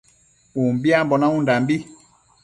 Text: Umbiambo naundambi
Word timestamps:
Umbiambo 0.61 1.13
naundambi 1.17 1.75